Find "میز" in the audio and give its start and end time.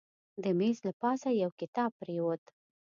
0.59-0.77